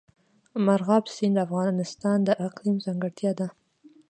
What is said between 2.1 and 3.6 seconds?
د اقلیم ځانګړتیا ده.